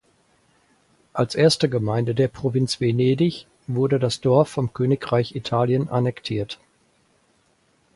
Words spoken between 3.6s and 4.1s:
wurde